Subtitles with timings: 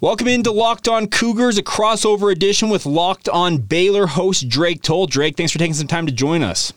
[0.00, 5.06] Welcome into Locked On Cougars, a crossover edition with Locked On Baylor host Drake Toll.
[5.06, 6.72] Drake, thanks for taking some time to join us.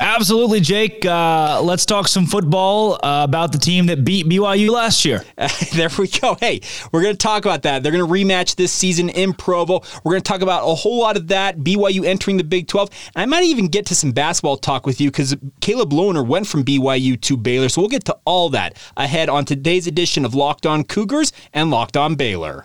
[0.00, 1.04] Absolutely, Jake.
[1.04, 5.24] Uh, let's talk some football uh, about the team that beat BYU last year.
[5.72, 6.36] there we go.
[6.40, 6.60] Hey,
[6.90, 7.82] we're going to talk about that.
[7.82, 9.82] They're going to rematch this season in Provo.
[10.02, 11.58] We're going to talk about a whole lot of that.
[11.58, 12.90] BYU entering the Big 12.
[13.14, 16.64] I might even get to some basketball talk with you because Caleb Lohner went from
[16.64, 17.68] BYU to Baylor.
[17.68, 21.70] So we'll get to all that ahead on today's edition of Locked On Cougars and
[21.70, 22.64] Locked On Baylor.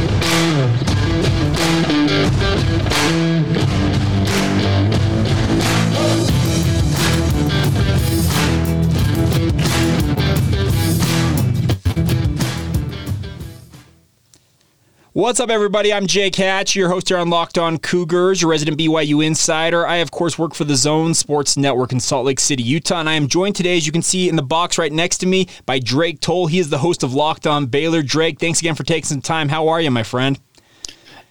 [15.13, 15.91] What's up, everybody?
[15.91, 19.85] I'm Jake Hatch, your host here on Locked On Cougars, your resident BYU insider.
[19.85, 23.09] I, of course, work for the Zone Sports Network in Salt Lake City, Utah, and
[23.09, 25.49] I am joined today, as you can see in the box right next to me,
[25.65, 26.47] by Drake Toll.
[26.47, 28.01] He is the host of Locked On Baylor.
[28.01, 29.49] Drake, thanks again for taking some time.
[29.49, 30.39] How are you, my friend?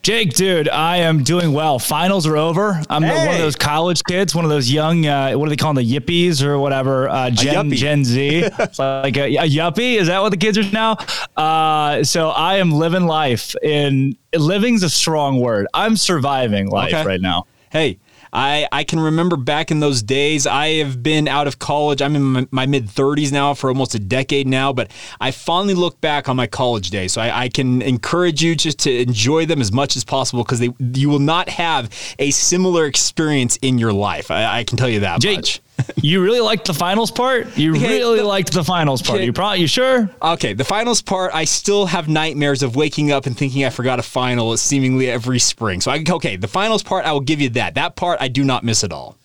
[0.02, 1.78] Jake, dude, I am doing well.
[1.78, 2.80] Finals are over.
[2.88, 3.26] I'm hey.
[3.26, 5.84] one of those college kids, one of those young, uh, what do they call them,
[5.84, 8.42] the yippies or whatever, uh, Gen, Gen Z.
[8.78, 9.96] like a, a, yuppie.
[9.96, 10.96] Is that what the kids are now?
[11.36, 15.66] Uh, so I am living life in living's a strong word.
[15.74, 17.04] I'm surviving life okay.
[17.04, 17.44] right now.
[17.70, 17.98] Hey,
[18.32, 20.46] I, I can remember back in those days.
[20.46, 22.00] I have been out of college.
[22.02, 25.74] I'm in my, my mid 30s now for almost a decade now, but I fondly
[25.74, 27.12] look back on my college days.
[27.12, 30.60] So I, I can encourage you just to enjoy them as much as possible because
[30.60, 34.30] you will not have a similar experience in your life.
[34.30, 35.60] I, I can tell you that Jake, much
[35.96, 37.56] you really liked the finals part?
[37.56, 39.16] You okay, really the, liked the finals part.
[39.16, 40.10] Okay, you probably you sure?
[40.22, 43.98] Okay, the finals part, I still have nightmares of waking up and thinking I forgot
[43.98, 45.80] a final seemingly every spring.
[45.80, 47.74] So I okay, the finals part, I will give you that.
[47.74, 49.16] That part I do not miss at all.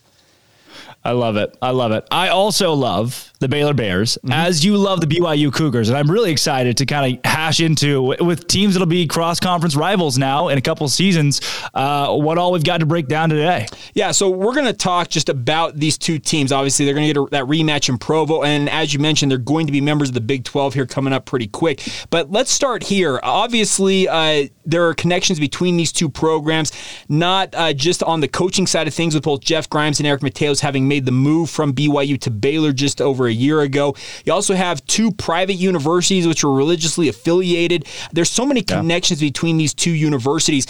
[1.06, 1.56] I love it.
[1.62, 2.08] I love it.
[2.10, 4.32] I also love the Baylor Bears, mm-hmm.
[4.32, 5.90] as you love the BYU Cougars.
[5.90, 9.76] And I'm really excited to kind of hash into with teams that'll be cross conference
[9.76, 11.42] rivals now in a couple seasons.
[11.76, 13.68] Uh, what all we've got to break down today.
[13.94, 16.52] Yeah, so we're going to talk just about these two teams.
[16.52, 19.38] Obviously, they're going to get a, that rematch in Provo, and as you mentioned, they're
[19.38, 21.88] going to be members of the Big 12 here coming up pretty quick.
[22.10, 23.20] But let's start here.
[23.22, 26.72] Obviously, uh, there are connections between these two programs,
[27.10, 30.22] not uh, just on the coaching side of things, with both Jeff Grimes and Eric
[30.22, 33.96] Mateos having made the move from BYU to Baylor just over a year ago.
[34.26, 37.88] You also have two private universities which are religiously affiliated.
[38.14, 38.78] There's so many yeah.
[38.78, 40.68] connections between these two universities.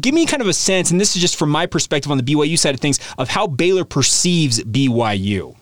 [0.00, 2.24] Give me kind of a sense, and this is just from my perspective on the
[2.24, 5.56] BYU side of things, of how Baylor perceives BYU.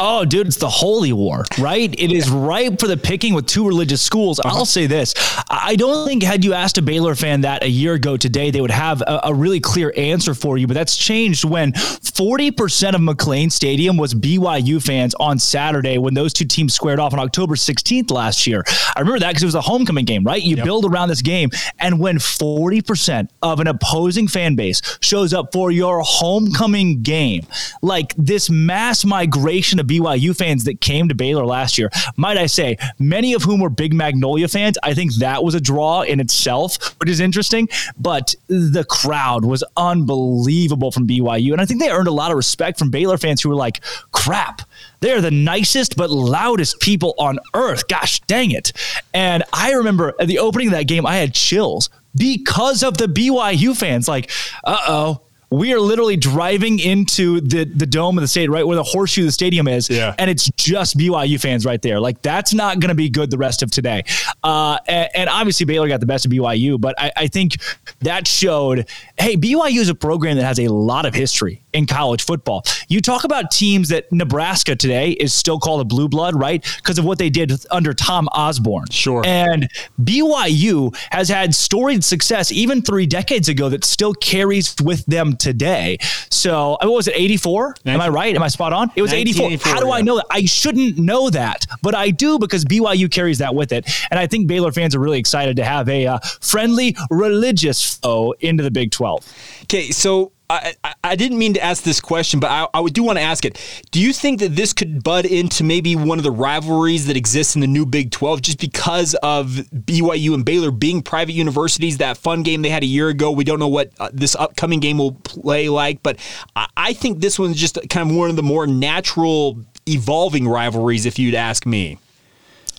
[0.00, 1.92] Oh, dude, it's the holy war, right?
[1.98, 4.38] It is ripe for the picking with two religious schools.
[4.38, 4.58] Uh-huh.
[4.58, 5.12] I'll say this.
[5.50, 8.60] I don't think had you asked a Baylor fan that a year ago today, they
[8.60, 10.68] would have a, a really clear answer for you.
[10.68, 16.32] But that's changed when 40% of McLane Stadium was BYU fans on Saturday when those
[16.32, 18.62] two teams squared off on October 16th last year.
[18.94, 20.40] I remember that because it was a homecoming game, right?
[20.40, 20.64] You yep.
[20.64, 21.50] build around this game.
[21.80, 27.46] And when 40% of an opposing fan base shows up for your homecoming game,
[27.82, 31.90] like this mass migration of BYU fans that came to Baylor last year.
[32.16, 34.78] Might I say, many of whom were big Magnolia fans.
[34.82, 37.68] I think that was a draw in itself, which is interesting.
[37.98, 41.52] But the crowd was unbelievable from BYU.
[41.52, 43.82] And I think they earned a lot of respect from Baylor fans who were like,
[44.12, 44.62] crap,
[45.00, 47.88] they're the nicest but loudest people on earth.
[47.88, 48.72] Gosh dang it.
[49.14, 53.06] And I remember at the opening of that game, I had chills because of the
[53.06, 54.08] BYU fans.
[54.08, 54.30] Like,
[54.64, 58.76] uh oh, we are literally driving into the the dome of the state, right where
[58.76, 60.14] the horseshoe of the stadium is, yeah.
[60.18, 62.00] and it's just BYU fans right there.
[62.00, 64.04] Like that's not going to be good the rest of today.
[64.42, 67.56] Uh, and, and, obviously Baylor got the best of BYU, but I, I think
[68.00, 68.88] that showed,
[69.18, 72.64] hey, BYU is a program that has a lot of history in college football.
[72.88, 76.62] You talk about teams that Nebraska today is still called a blue blood, right?
[76.76, 78.90] Because of what they did under Tom Osborne.
[78.90, 79.22] Sure.
[79.24, 79.70] And
[80.02, 85.98] BYU has had storied success even three decades ago that still carries with them today.
[86.30, 87.76] So, what was it, 84?
[87.86, 88.34] Am I right?
[88.34, 88.90] Am I spot on?
[88.96, 89.50] It was 84.
[89.62, 89.92] How do yeah.
[89.92, 90.26] I know that?
[90.30, 93.88] I shouldn't know that, but I do because BYU carries that with it.
[94.10, 98.34] And I think Baylor fans are really excited to have a uh, friendly religious foe
[98.40, 99.62] into the Big 12.
[99.64, 100.74] Okay, so I,
[101.04, 103.60] I didn't mean to ask this question, but I, I do want to ask it.
[103.90, 107.54] Do you think that this could bud into maybe one of the rivalries that exists
[107.54, 111.98] in the new Big 12 just because of BYU and Baylor being private universities?
[111.98, 113.30] That fun game they had a year ago.
[113.30, 116.18] We don't know what uh, this upcoming game will play like, but
[116.56, 121.04] I, I think this one's just kind of one of the more natural evolving rivalries,
[121.04, 121.98] if you'd ask me.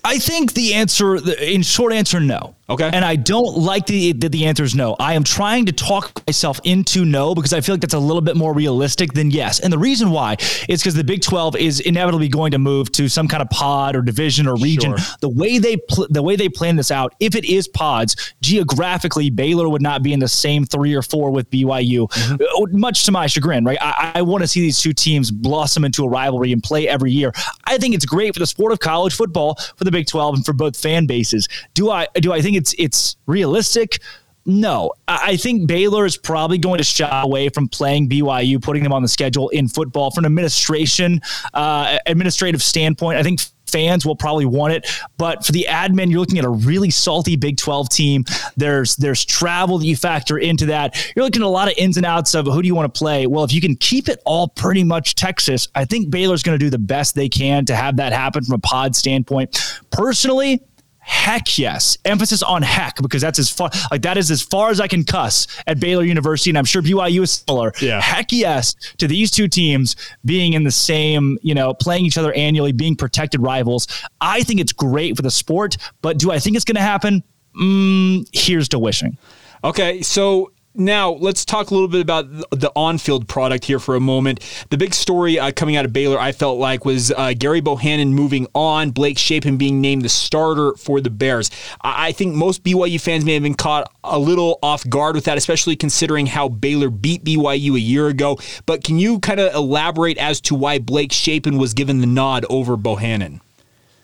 [0.03, 2.55] I think the answer, in short answer, no.
[2.69, 2.89] Okay.
[2.93, 4.95] And I don't like the, the the answer is no.
[4.99, 8.21] I am trying to talk myself into no because I feel like that's a little
[8.21, 9.59] bit more realistic than yes.
[9.59, 10.37] And the reason why
[10.67, 13.95] is because the Big 12 is inevitably going to move to some kind of pod
[13.95, 14.95] or division or region.
[14.95, 15.15] Sure.
[15.21, 19.29] The way they pl- the way they plan this out, if it is pods, geographically
[19.29, 22.07] Baylor would not be in the same 3 or 4 with BYU.
[22.31, 23.77] Uh, Much to my chagrin, right?
[23.81, 27.11] I, I want to see these two teams blossom into a rivalry and play every
[27.11, 27.31] year.
[27.65, 30.45] I think it's great for the sport of college football for the Big 12 and
[30.45, 31.47] for both fan bases.
[31.73, 33.99] Do I do I think it's it's realistic?
[34.45, 38.91] No, I think Baylor is probably going to shy away from playing BYU, putting them
[38.91, 41.21] on the schedule in football from an administration,
[41.53, 43.19] uh, administrative standpoint.
[43.19, 46.49] I think fans will probably want it, but for the admin, you're looking at a
[46.49, 48.25] really salty Big 12 team.
[48.57, 51.13] There's there's travel that you factor into that.
[51.15, 52.97] You're looking at a lot of ins and outs of who do you want to
[52.97, 53.27] play.
[53.27, 56.65] Well, if you can keep it all pretty much Texas, I think Baylor's going to
[56.65, 59.59] do the best they can to have that happen from a pod standpoint.
[59.91, 60.63] Personally,
[60.99, 61.97] Heck yes.
[62.05, 65.03] Emphasis on heck because that's as far like that is as far as I can
[65.03, 67.71] cuss at Baylor University, and I'm sure BYU is similar.
[67.81, 68.01] Yeah.
[68.01, 72.33] Heck yes to these two teams being in the same, you know, playing each other
[72.33, 73.87] annually, being protected rivals.
[74.21, 77.23] I think it's great for the sport, but do I think it's going to happen?
[77.59, 79.17] Mm, here's to wishing.
[79.63, 83.99] Okay, so now let's talk a little bit about the on-field product here for a
[83.99, 84.39] moment.
[84.69, 88.13] The big story uh, coming out of Baylor, I felt like, was uh, Gerry Bohanon
[88.13, 91.51] moving on, Blake Shapen being named the starter for the Bears.
[91.81, 95.25] I-, I think most BYU fans may have been caught a little off guard with
[95.25, 98.39] that, especially considering how Baylor beat BYU a year ago.
[98.65, 102.45] But can you kind of elaborate as to why Blake Shapen was given the nod
[102.49, 103.41] over Bohanon?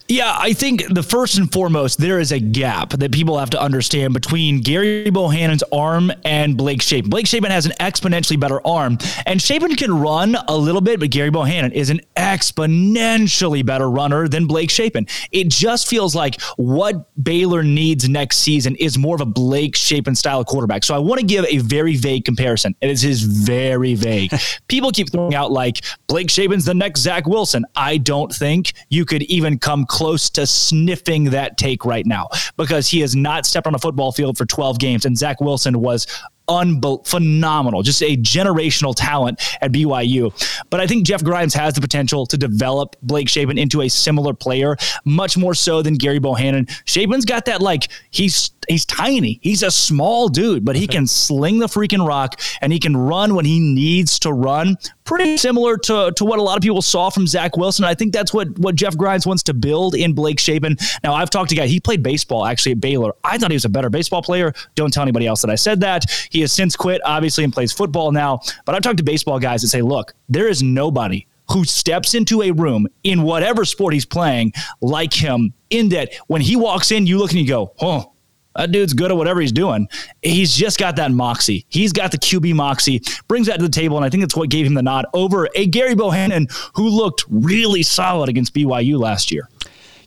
[0.08, 3.62] Yeah, I think the first and foremost, there is a gap that people have to
[3.62, 7.10] understand between Gerry Bohanon's arm and Blake Shapen.
[7.10, 11.10] Blake Shapen has an exponentially better arm, and Shapen can run a little bit, but
[11.10, 15.08] Gerry Bohanon is an exponentially better runner than Blake Shapen.
[15.32, 20.14] It just feels like what Baylor needs next season is more of a Blake Shapen
[20.14, 20.84] style quarterback.
[20.84, 22.76] So I want to give a very vague comparison.
[22.80, 24.32] It is is very vague.
[24.68, 27.66] people keep throwing out like Blake Shapen's the next Zach Wilson.
[27.76, 32.28] I don't think you could even come close to sniffing that take right now
[32.58, 35.80] because he has not stepped on a football field for 12 games, and Zach Wilson
[35.80, 36.06] was
[36.48, 40.32] unbel- phenomenal, just a generational talent at BYU.
[40.70, 44.34] But I think Jeff Grimes has the potential to develop Blake Shapen into a similar
[44.34, 46.68] player, much more so than Gerry Bohanon.
[46.86, 51.60] Shapen's got that like he's he's tiny, he's a small dude, but he can sling
[51.60, 54.78] the freaking rock and he can run when he needs to run.
[55.04, 57.86] Pretty similar to, to what a lot of people saw from Zach Wilson.
[57.86, 60.78] I think that's what what Jeff Grimes wants to build in Blake Shapen.
[61.04, 61.68] Now I've talked to a guy.
[61.68, 63.14] He played baseball actually at Baylor.
[63.24, 64.54] I thought he was a better baseball player.
[64.74, 66.06] Don't tell anybody else that I said that.
[66.36, 68.42] He has since quit, obviously, and plays football now.
[68.66, 72.42] But I've talked to baseball guys that say, look, there is nobody who steps into
[72.42, 74.52] a room in whatever sport he's playing
[74.82, 78.12] like him, in that when he walks in, you look and you go, oh,
[78.54, 79.88] that dude's good at whatever he's doing.
[80.24, 81.66] He's just got that moxie.
[81.70, 84.50] He's got the QB moxie, brings that to the table, and I think that's what
[84.50, 89.32] gave him the nod over a Gerry Bohanon who looked really solid against BYU last
[89.32, 89.48] year.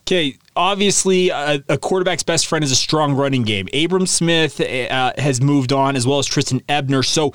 [0.01, 3.69] Okay, obviously, uh, a quarterback's best friend is a strong running game.
[3.73, 7.01] Abram Smith uh, has moved on, as well as Trestan Ebner.
[7.01, 7.31] So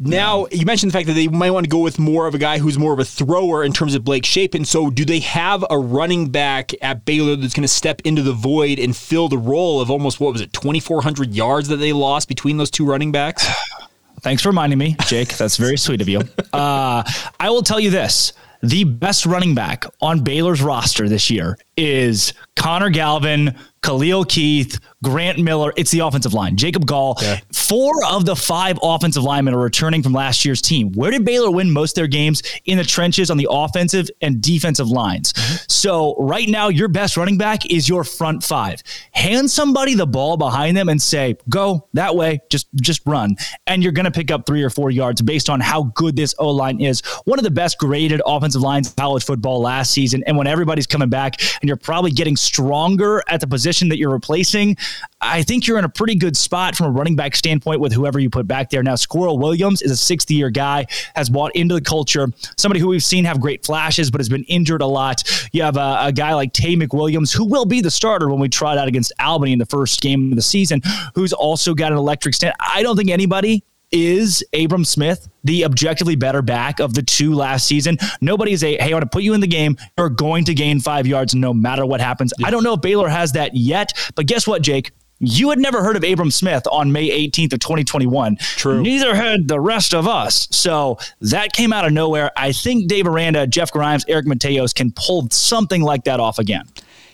[0.00, 2.38] now you mentioned the fact that they might want to go with more of a
[2.38, 4.64] guy who's more of a thrower in terms of Blake Shapen.
[4.64, 8.32] So, do they have a running back at Baylor that's going to step into the
[8.32, 12.26] void and fill the role of almost what was it, 2,400 yards that they lost
[12.26, 13.46] between those two running backs?
[14.20, 15.36] Thanks for reminding me, Jake.
[15.36, 16.20] That's very sweet of you.
[16.52, 17.02] Uh,
[17.40, 22.32] I will tell you this the best running back on Baylor's roster this year is
[22.54, 25.72] Connor Galvin, Khalil Keith, Grant Miller.
[25.76, 26.56] It's the offensive line.
[26.56, 27.16] Jacob Gall.
[27.20, 27.40] Yeah.
[27.52, 30.92] Four of the five offensive linemen are returning from last year's team.
[30.92, 32.42] Where did Baylor win most of their games?
[32.64, 35.32] In the trenches on the offensive and defensive lines.
[35.32, 35.56] Mm-hmm.
[35.68, 38.82] So right now, your best running back is your front five.
[39.12, 42.40] Hand somebody the ball behind them and say, "Go that way.
[42.50, 45.60] Just just run," and you're going to pick up three or four yards based on
[45.60, 47.00] how good this O line is.
[47.24, 50.86] One of the best graded offensive lines in college football last season, and when everybody's
[50.86, 54.76] coming back and you're probably getting stronger at the position that you're replacing,
[55.20, 58.18] I think you're in a pretty good spot from a running back standpoint with whoever
[58.18, 58.82] you put back there.
[58.82, 62.88] Now, Squirrel Williams is a sixth year guy, has bought into the culture, somebody who
[62.88, 65.22] we've seen have great flashes, but has been injured a lot.
[65.52, 68.48] You have a, a guy like Taye McWilliams, who will be the starter when we
[68.48, 70.82] trot out against Albany in the first game of the season,
[71.14, 72.54] who's also got an electric stand.
[72.60, 77.66] I don't think anybody is Abram Smith the objectively better back of the two last
[77.66, 77.98] season.
[78.20, 79.76] Nobody's a, hey, I want to put you in the game.
[79.98, 82.32] You're going to gain five yards no matter what happens.
[82.44, 84.92] I don't know if Baylor has that yet, but guess what, Jake?
[85.24, 88.36] You had never heard of Abram Smith on May 18th of 2021.
[88.38, 88.82] True.
[88.82, 90.48] Neither had the rest of us.
[90.50, 92.32] So that came out of nowhere.
[92.36, 96.64] I think Dave Aranda, Jeff Grimes, Eric Mateos can pull something like that off again.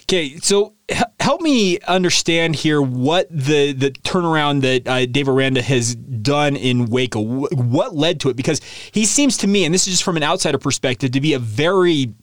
[0.09, 5.61] Okay, so h- help me understand here what the the turnaround that uh, Dave Aranda
[5.61, 7.21] has done in Waco.
[7.21, 8.37] What led to it?
[8.37, 11.35] Because he seems to me, and this is just from an outsider perspective, to be
[11.35, 12.15] a very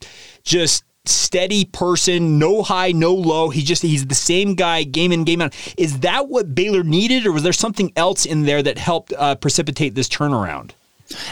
[0.42, 3.50] just steady person, no high, no low.
[3.50, 5.54] He just he's the same guy, game in, game out.
[5.78, 9.36] Is that what Baylor needed, or was there something else in there that helped uh,
[9.36, 10.72] precipitate this turnaround?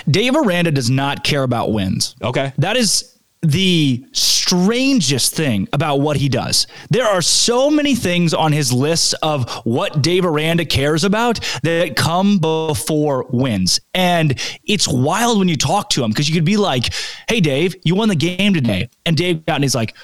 [0.08, 2.14] Dave Aranda does not care about wins.
[2.22, 3.13] Okay, that is
[3.44, 6.66] the strangest thing about what he does.
[6.90, 11.96] There are so many things on his list of what Dave Aranda cares about that
[11.96, 13.80] come before wins.
[13.94, 16.92] And it's wild when you talk to him because you could be like,
[17.28, 18.88] hey, Dave, you won the game today.
[19.06, 19.94] And Dave got and he's like,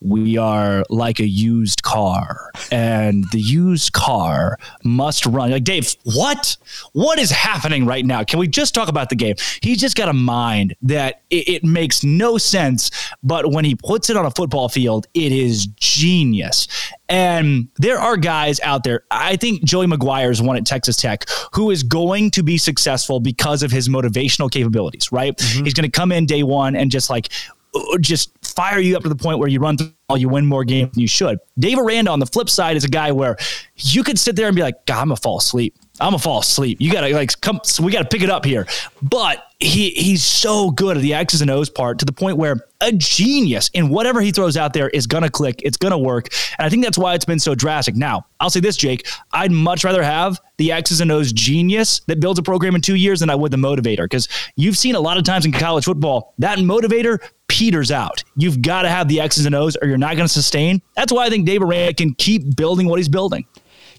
[0.00, 5.50] we are like a used car and the used car must run.
[5.50, 6.56] Like dave what?
[6.92, 8.22] What is happening right now?
[8.22, 9.34] Can we just talk about the game?
[9.60, 12.90] He's just got a mind that it, it, makes no sense
[13.22, 16.68] but when he puts it on a football field it is genius.
[17.08, 21.24] And there are guys out there i think joey mcguire is one at texas tech
[21.52, 25.36] who is going to be successful because of his motivational capabilities right?
[25.36, 25.64] Mm-hmm.
[25.64, 27.28] he's going to come in day one and just like
[28.00, 30.64] just fire you up to the point where you run through all, you win more
[30.64, 31.38] games than you should.
[31.60, 33.36] Dave Aranda on the flip side is a guy where
[33.76, 35.76] you could sit there and be like, God, I'm gonna fall asleep.
[36.00, 36.78] I'm gonna fall asleep.
[36.80, 37.60] You gotta like come.
[37.64, 38.66] So we gotta pick it up here.
[39.02, 42.56] But he he's so good at the X's and O's part to the point where
[42.80, 45.60] a genius in whatever he throws out there is gonna click.
[45.64, 46.28] It's gonna work,
[46.58, 47.96] and I think that's why it's been so drastic.
[47.96, 49.06] Now I'll say this, Jake.
[49.32, 52.94] I'd much rather have the X's and O's genius that builds a program in two
[52.94, 55.84] years than I would the motivator because you've seen a lot of times in college
[55.84, 58.22] football that motivator peters out.
[58.36, 60.80] You've got to have the X's and O's or you're not to sustain.
[60.94, 63.46] That's why I think Dave Aranda can keep building what he's building.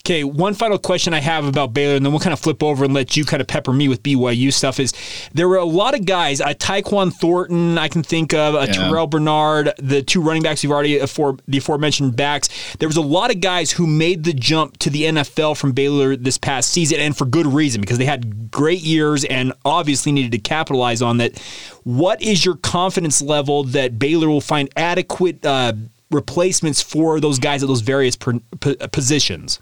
[0.05, 2.85] Okay, one final question I have about Baylor, and then we'll kind of flip over
[2.85, 4.79] and let you kind of pepper me with BYU stuff.
[4.79, 4.93] Is
[5.33, 8.71] there were a lot of guys, uh, Tyquan Thornton, I can think of, uh, yeah.
[8.71, 12.49] Terrell Bernard, the two running backs we've already afore, the aforementioned backs.
[12.79, 16.15] There was a lot of guys who made the jump to the NFL from Baylor
[16.15, 20.31] this past season, and for good reason because they had great years and obviously needed
[20.31, 21.37] to capitalize on that.
[21.83, 25.73] What is your confidence level that Baylor will find adequate uh,
[26.09, 29.59] replacements for those guys at those various positions?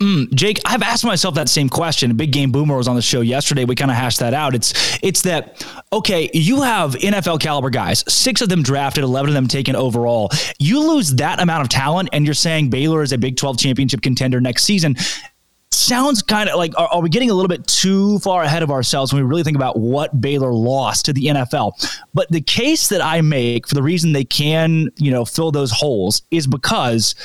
[0.00, 2.16] Mm, Jake, I've asked myself that same question.
[2.16, 3.64] Big Game Boomer was on the show yesterday.
[3.64, 4.54] We kind of hashed that out.
[4.54, 9.34] It's it's that okay, you have NFL caliber guys, six of them drafted, eleven of
[9.34, 10.30] them taken overall.
[10.60, 14.00] You lose that amount of talent, and you're saying Baylor is a Big Twelve championship
[14.00, 14.94] contender next season.
[15.72, 18.70] Sounds kind of like are, are we getting a little bit too far ahead of
[18.70, 21.72] ourselves when we really think about what Baylor lost to the NFL?
[22.14, 25.72] But the case that I make for the reason they can, you know, fill those
[25.72, 27.16] holes is because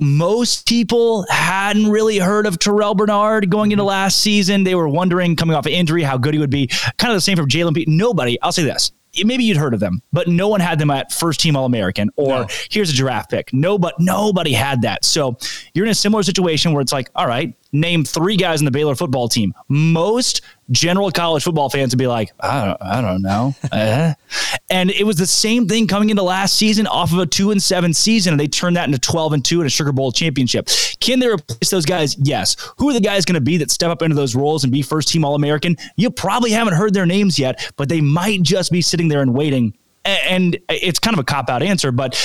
[0.00, 3.88] most people hadn't really heard of Terrell Bernard going into mm-hmm.
[3.88, 4.64] last season.
[4.64, 6.68] They were wondering, coming off an injury, how good he would be.
[6.98, 7.90] Kind of the same for Jalen Pitre.
[7.90, 8.92] Nobody, I'll say this,
[9.24, 12.10] maybe you'd heard of them, but no one had them at first team All American
[12.16, 12.46] or no.
[12.70, 13.52] here's a draft pick.
[13.52, 15.04] No, but nobody had that.
[15.04, 15.36] So
[15.74, 18.70] you're in a similar situation where it's like, all right, name three guys in the
[18.70, 19.54] Baylor football team.
[19.68, 23.54] Most general college football fans would be like, I don't, I don't know.
[23.72, 24.14] uh,
[24.68, 27.62] and it was the same thing coming into last season off of a two and
[27.62, 30.68] seven season, and they turned that into 12 and two in a Sugar Bowl championship.
[31.00, 32.16] Can they replace those guys?
[32.18, 32.56] Yes.
[32.78, 34.82] Who are the guys going to be that step up into those roles and be
[34.82, 35.76] first team All American?
[35.96, 39.34] You probably haven't heard their names yet, but they might just be sitting there and
[39.34, 39.74] waiting.
[40.04, 42.16] And it's kind of a cop out answer, but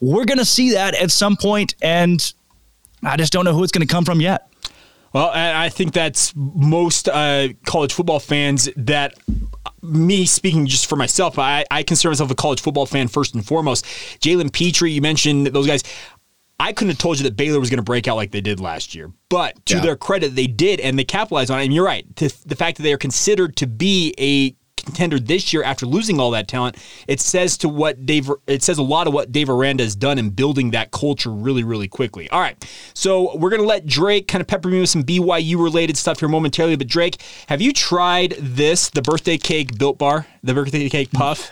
[0.00, 2.32] we're going to see that at some point, and
[3.02, 4.47] I just don't know who it's going to come from yet.
[5.12, 9.14] Well, I think that's most uh, college football fans that
[9.82, 13.46] me speaking just for myself, I, I consider myself a college football fan first and
[13.46, 13.84] foremost.
[14.20, 15.82] Jalen Pitre, you mentioned those guys.
[16.60, 18.58] I couldn't have told you that Baylor was going to break out like they did
[18.58, 19.12] last year.
[19.28, 19.80] But to yeah.
[19.80, 21.64] their credit, they did, and they capitalized on it.
[21.64, 22.04] And you're right.
[22.16, 24.57] the fact that they are considered to be a
[24.88, 26.76] contender this year after losing all that talent,
[27.06, 30.18] it says to what Dave it says a lot of what Dave Aranda has done
[30.18, 32.28] in building that culture really, really quickly.
[32.30, 32.56] All right.
[32.94, 36.28] So we're gonna let Drake kind of pepper me with some BYU related stuff here
[36.28, 36.76] momentarily.
[36.76, 40.26] But Drake, have you tried this, the birthday cake built bar?
[40.42, 41.50] The birthday cake puff?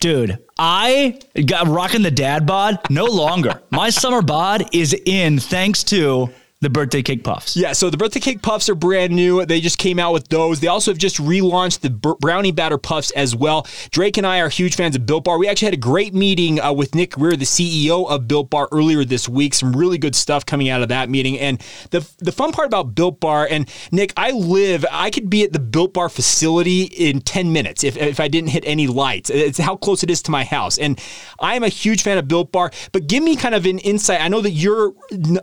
[0.00, 3.62] Dude, I got rocking the dad bod no longer.
[3.70, 6.30] My summer bod is in thanks to
[6.62, 7.54] the birthday cake puffs.
[7.54, 9.44] Yeah, so the birthday cake puffs are brand new.
[9.44, 10.60] They just came out with those.
[10.60, 13.66] They also have just relaunched the brownie batter puffs as well.
[13.90, 15.38] Drake and I are huge fans of Built Bar.
[15.38, 18.68] We actually had a great meeting uh, with Nick Greer, the CEO of Built Bar,
[18.72, 19.52] earlier this week.
[19.52, 21.38] Some really good stuff coming out of that meeting.
[21.38, 21.60] And
[21.90, 25.52] the the fun part about Built Bar, and Nick, I live, I could be at
[25.52, 29.28] the Built Bar facility in 10 minutes if, if I didn't hit any lights.
[29.28, 30.78] It's how close it is to my house.
[30.78, 30.98] And
[31.38, 34.22] I am a huge fan of Built Bar, but give me kind of an insight.
[34.22, 34.94] I know that you're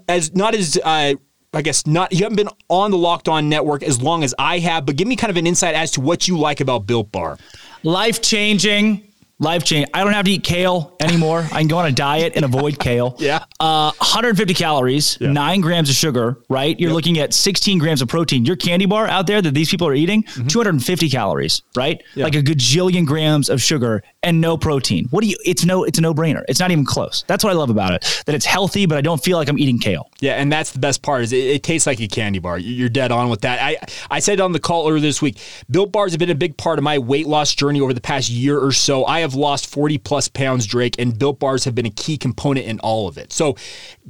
[0.08, 1.13] as not as uh,
[1.54, 4.60] I guess not you haven't been on the Locked On network as long as I
[4.60, 7.12] have, but give me kind of an insight as to what you like about Built
[7.12, 7.38] Bar.
[7.84, 9.04] Life changing
[9.44, 9.88] life change.
[9.94, 11.42] I don't have to eat kale anymore.
[11.52, 13.16] I can go on a diet and avoid kale.
[13.24, 13.46] Yeah.
[13.60, 15.32] Uh, 150 calories, Yeah.
[15.32, 16.78] nine grams of sugar, right?
[16.80, 18.46] You're looking at 16 grams of protein.
[18.46, 20.48] Your candy bar out there that these people are eating, Mm-hmm.
[20.48, 22.02] 250 calories, right?
[22.16, 25.08] Like a gajillion grams of sugar and no protein.
[25.12, 26.44] What do you, it's no, it's a no brainer.
[26.48, 27.24] It's not even close.
[27.28, 29.60] That's what I love about it, that it's healthy, but I don't feel like I'm
[29.60, 30.10] eating kale.
[30.20, 32.58] Yeah, and that's the best part is it, it tastes like a candy bar.
[32.58, 33.60] You- You're dead on with that.
[33.62, 33.78] I
[34.10, 35.38] I said on the call earlier this week,
[35.70, 38.30] Built Bars have been a big part of my weight loss journey over the past
[38.30, 39.06] year or so.
[39.06, 42.66] I have lost 40 plus pounds, Drake, and Built Bars have been a key component
[42.66, 43.34] in all of it.
[43.34, 43.56] So,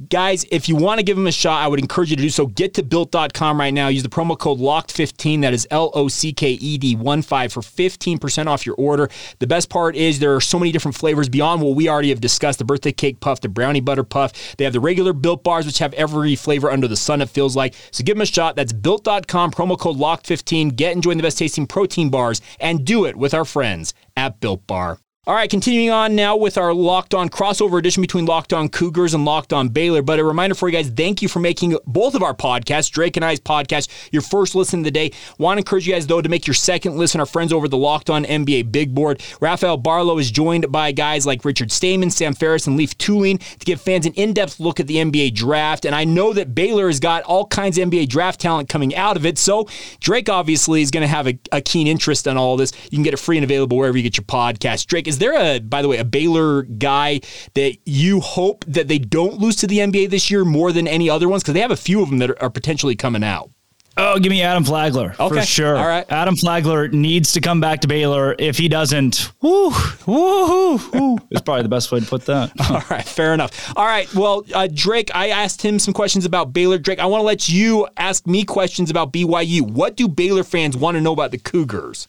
[0.08, 2.30] guys, if you want to give them a shot, I would encourage you to do
[2.30, 2.46] so.
[2.46, 3.88] Get to built.com right now.
[3.88, 5.42] Use the promo code LOCKED15.
[5.42, 9.08] That is L O C K E D 1 5 for 15% off your order.
[9.38, 12.20] The best part is there are so many different flavors beyond what we already have
[12.20, 14.56] discussed the birthday cake puff, the brownie butter puff.
[14.56, 17.56] They have the regular built bars, which have every flavor under the sun, it feels
[17.56, 17.74] like.
[17.90, 18.56] So give them a shot.
[18.56, 20.76] That's built.com, promo code LOCKED15.
[20.76, 24.40] Get and join the best tasting protein bars and do it with our friends at
[24.40, 24.98] Built Bar.
[25.26, 29.14] All right, continuing on now with our Locked On crossover edition between Locked On Cougars
[29.14, 30.02] and Locked On Baylor.
[30.02, 33.16] But a reminder for you guys, thank you for making both of our podcasts, Drake
[33.16, 35.12] and I's podcast, your first listen of the day.
[35.38, 37.20] Want to encourage you guys, though, to make your second listen.
[37.20, 39.22] Our friends over the Locked On NBA Big Board.
[39.40, 43.64] Rafael Barlowe is joined by guys like Richard Stayman, Sam Ferris, and Leif Thulin to
[43.64, 45.86] give fans an in depth look at the NBA draft.
[45.86, 49.16] And I know that Baylor has got all kinds of NBA draft talent coming out
[49.16, 49.38] of it.
[49.38, 49.68] So
[50.00, 52.72] Drake obviously is going to have a, a keen interest in all this.
[52.90, 54.86] You can get it free and available wherever you get your podcast.
[54.86, 57.20] Drake, is there a, by the way, a Baylor guy
[57.54, 61.08] that you hope that they don't lose to the NBA this year more than any
[61.10, 61.42] other ones?
[61.42, 63.50] Because they have a few of them that are, are potentially coming out.
[63.96, 65.36] Oh, give me Adam Flagler Okay.
[65.40, 65.76] for sure.
[65.76, 66.04] All right.
[66.10, 68.34] Adam Flagler needs to come back to Baylor.
[68.40, 69.70] If he doesn't, woo,
[70.04, 72.50] woo, woo, is probably the best way to put that.
[72.70, 73.72] All right, fair enough.
[73.76, 76.76] All right, well, uh, Drake, I asked him some questions about Baylor.
[76.78, 79.60] Drake, I want to let you ask me questions about BYU.
[79.62, 82.08] What do Baylor fans want to know about the Cougars?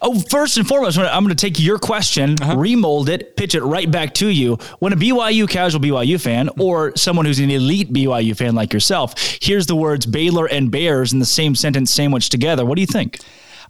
[0.00, 2.56] Oh, first and foremost, I'm going to take your question, Uh-huh.
[2.56, 4.56] remold it, pitch it right back to you.
[4.78, 9.18] When a BYU casual BYU fan or someone who's an elite BYU fan like yourself
[9.42, 12.86] hears the words Baylor and Bears in the same sentence sandwiched together, what do you
[12.86, 13.18] think?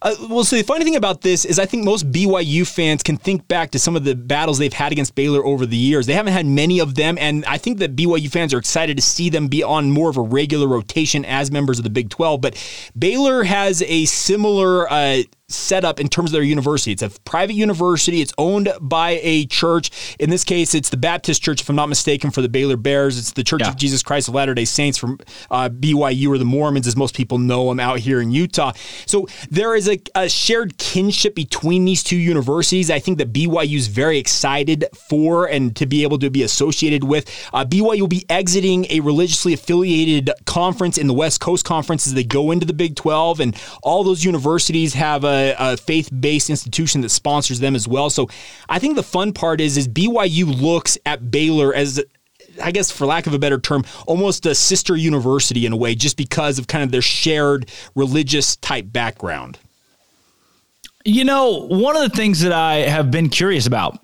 [0.01, 3.17] Uh, well, so the funny thing about this is I think most BYU fans can
[3.17, 6.07] think back to some of the battles they've had against Baylor over the years.
[6.07, 9.03] They haven't had many of them, and I think that BYU fans are excited to
[9.03, 12.41] see them be on more of a regular rotation as members of the Big 12.
[12.41, 15.23] But Baylor has a similar uh,
[15.59, 16.93] setup in terms of their university.
[16.93, 18.21] It's a private university.
[18.21, 20.17] It's owned by a church.
[20.19, 23.19] In this case, it's the Baptist Church, if I'm not mistaken, for the Baylor Bears.
[23.19, 23.71] It's the Church Yeah.
[23.71, 25.19] of Jesus Christ of Latter Day Saints from
[25.51, 28.73] uh, BYU or the Mormons, as most people know them out here in Utah.
[29.07, 32.91] So there is a, a shared kinship between these two universities.
[32.91, 37.05] I think that BYU is very excited for and to be able to be associated
[37.05, 37.27] with.
[37.55, 42.13] Uh, BYU will be exiting a religiously affiliated conference in the West Coast Conference as
[42.13, 47.01] they go into the Big 12, and all those universities have a, a faith-based institution
[47.03, 48.11] that sponsors them as well.
[48.11, 48.29] So
[48.69, 52.03] I think the fun part is is BYU looks at Baylor as
[52.63, 55.95] I guess, for lack of a better term, almost a sister university in a way,
[55.95, 59.59] just because of kind of their shared religious type background.
[61.05, 63.99] You know, one of the things that I have been curious about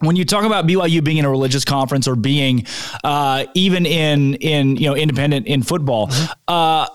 [0.00, 2.66] when you talk about BYU being in a religious conference or being
[3.04, 6.10] uh, even in in you know independent in football,
[6.48, 6.86] uh,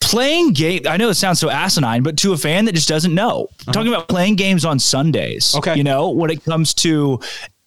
[0.00, 0.82] playing game.
[0.88, 3.72] I know it sounds so asinine, but to a fan that just doesn't know, uh-huh.
[3.72, 5.54] talking about playing games on Sundays.
[5.54, 5.76] Okay.
[5.76, 7.20] you know when it comes to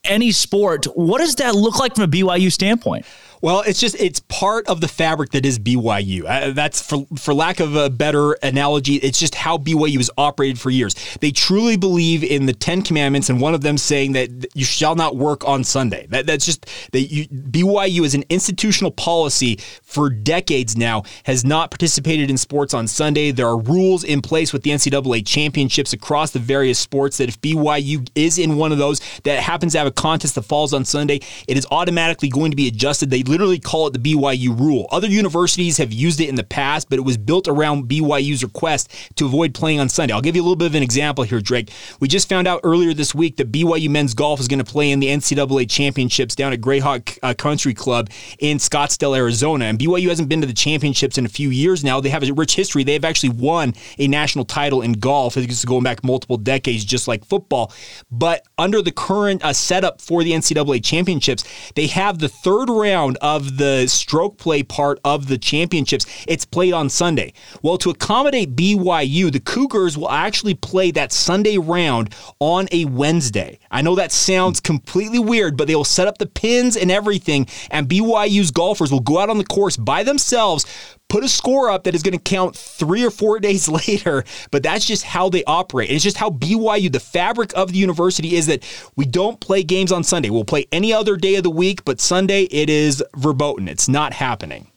[0.04, 3.06] any sport, what does that look like from a BYU standpoint?
[3.43, 6.23] Well, it's just it's part of the fabric that is BYU.
[6.25, 10.58] Uh, that's for for lack of a better analogy, it's just how BYU has operated
[10.58, 10.95] for years.
[11.19, 14.95] They truly believe in the Ten Commandments, and one of them saying that you shall
[14.95, 16.08] not work on Sunday.
[16.10, 21.69] That, that's just that you, BYU is an institutional policy for decades now has not
[21.69, 23.32] participated in sports on Sunday.
[23.32, 27.41] There are rules in place with the NCAA championships across the various sports that if
[27.41, 30.86] BYU is in one of those that happens to have a contest that falls on
[30.86, 33.10] Sunday, it is automatically going to be adjusted.
[33.10, 34.88] They literally call it the BYU rule.
[34.91, 38.93] Other universities have used it in the past, but it was built around BYU's request
[39.15, 40.13] to avoid playing on Sunday.
[40.13, 41.72] I'll give you a little bit of an example here, Drake.
[42.00, 44.91] We just found out earlier this week that BYU men's golf is going to play
[44.91, 49.65] in the NCAA championships down at Grayhawk uh, Country Club in Scottsdale, Arizona.
[49.65, 52.00] And BYU hasn't been to the championships in a few years now.
[52.00, 52.84] They have a rich history.
[52.84, 55.38] They've actually won a national title in golf.
[55.38, 57.74] It's going back multiple decades, just like football.
[58.12, 61.43] But under the current uh, setup for the NCAA championships,
[61.76, 66.06] they have the third round of the stroke play part of the championships.
[66.28, 67.34] It's played on Sunday.
[67.64, 73.58] Well, to accommodate BYU, the Cougars will actually play that Sunday round on a Wednesday.
[73.72, 77.48] I know that sounds completely weird, but they will set up the pins and everything,
[77.72, 80.66] and BYU's golfers will go out on the course by themselves
[81.13, 84.23] put a score up that is going to count three or four days later.
[84.49, 85.91] But that's just how they operate.
[85.91, 88.63] It's just how BYU, the fabric of the university, is that
[88.95, 90.32] we don't play games on Sunday.
[90.32, 93.67] We'll play any other day of the week, but Sunday it is verboten.
[93.67, 94.71] It's not happening.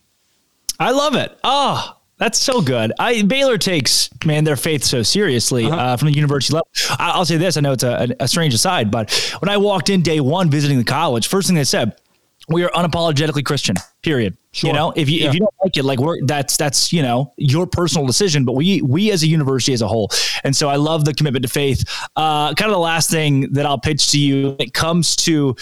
[0.79, 1.39] I love it.
[1.43, 2.93] Oh, that's so good.
[2.99, 5.77] I Baylor takes man their faith so seriously uh-huh.
[5.77, 6.69] uh, from the university level.
[6.99, 10.03] I'll say this: I know it's a, a, strange aside, but when I walked in
[10.03, 11.97] day one visiting the college, first thing they said,
[12.49, 14.37] "We are unapologetically Christian." Period.
[14.53, 14.69] Sure.
[14.69, 15.29] You know, if you yeah.
[15.29, 18.45] if you don't like it, like we're that's that's you know your personal decision.
[18.45, 20.11] But we we as a university as a whole,
[20.45, 21.85] and so I love the commitment to faith.
[22.17, 25.57] Uh, kind of the last thing that I'll pitch to you when it comes to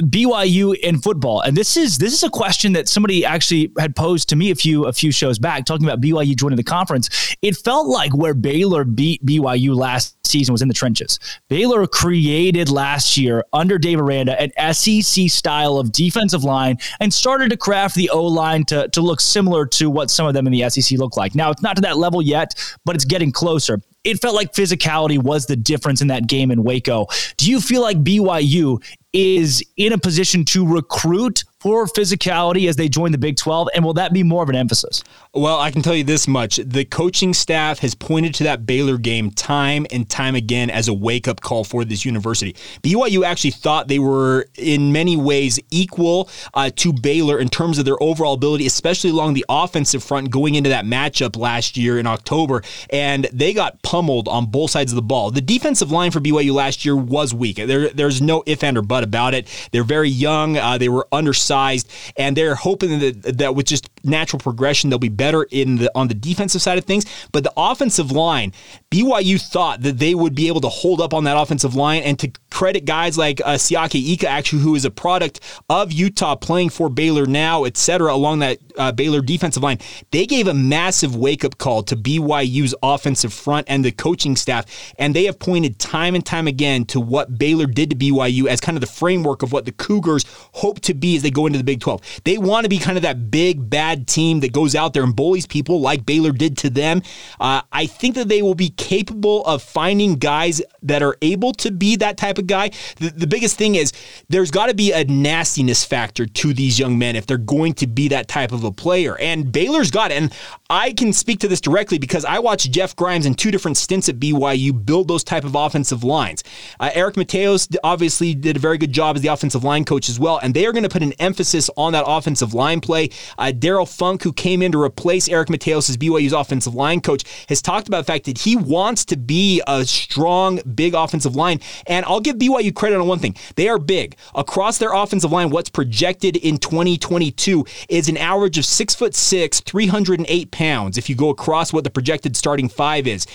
[0.00, 4.28] BYU in football, and this is this is a question that somebody actually had posed
[4.30, 7.36] to me a few a few shows back, talking about BYU joining the conference.
[7.40, 11.18] It felt like where Baylor beat BYU last season was in the trenches.
[11.48, 17.50] Baylor created last year under Dave Aranda an SEC style of defensive line and started
[17.50, 20.52] to craft the O line to to look similar to what some of them in
[20.52, 21.34] the SEC look like.
[21.34, 25.22] Now it's not to that level yet, but it's getting closer it felt like physicality
[25.22, 27.06] was the difference in that game in Waco.
[27.36, 28.82] Do you feel like BYU
[29.12, 33.68] is in a position to recruit for physicality as they join the Big 12?
[33.74, 35.02] And will that be more of an emphasis?
[35.34, 36.56] Well, I can tell you this much.
[36.56, 40.94] The coaching staff has pointed to that Baylor game time and time again as a
[40.94, 42.54] wake up call for this university.
[42.82, 47.84] BYU actually thought they were, in many ways, equal uh, to Baylor in terms of
[47.84, 52.06] their overall ability, especially along the offensive front going into that matchup last year in
[52.06, 52.62] October.
[52.90, 55.30] And they got pummeled on both sides of the ball.
[55.30, 57.56] The defensive line for BYU last year was weak.
[57.56, 59.48] There, there's no if and or but about it.
[59.72, 60.58] They're very young.
[60.58, 65.08] Uh, they were undersized, and they're hoping that, that with just natural progression, they'll be
[65.08, 67.04] better in the on the defensive side of things.
[67.32, 68.52] But the offensive line,
[68.90, 72.18] BYU thought that they would be able to hold up on that offensive line, and
[72.18, 76.70] to credit guys like uh, Siaki Ika, actually, who is a product of Utah, playing
[76.70, 79.78] for Baylor now, etc., along that uh, Baylor defensive line,
[80.10, 84.64] they gave a massive wake up call to BYU's offensive front and the coaching staff,
[84.98, 88.60] and they have pointed time and time again to what Baylor did to BYU as
[88.60, 91.58] kind of the framework of what the Cougars hope to be as they go into
[91.58, 92.22] the Big 12.
[92.24, 95.02] They want to be kind of that big bad bad team that goes out there
[95.02, 97.00] and bullies people like Baylor did to them.
[97.40, 101.70] Uh, I think that they will be capable of finding guys that are able to
[101.70, 102.70] be that type of guy.
[102.96, 103.92] The, the biggest thing is
[104.28, 107.86] there's got to be a nastiness factor to these young men if they're going to
[107.86, 109.16] be that type of a player.
[109.18, 110.18] And Baylor's got it.
[110.18, 110.34] And
[110.68, 114.10] I can speak to this directly because I watched Jeff Grimes in two different stints
[114.10, 116.44] at BYU build those type of offensive lines.
[116.78, 120.18] Uh, Eric Mateos obviously did a very good job as the offensive line coach as
[120.20, 123.08] well, and they are going to put an emphasis on that offensive line play.
[123.38, 127.22] Uh, Darrell Funk, who came in to replace Eric Mateos as BYU's offensive line coach,
[127.48, 131.60] has talked about the fact that he wants to be a strong, big offensive line.
[131.86, 133.36] And I'll give BYU credit on one thing.
[133.54, 134.16] They are big.
[134.34, 139.60] Across their offensive line, what's projected in 2022 is an average of six foot six,
[139.60, 143.28] 308 pounds if you go across what the projected starting five is.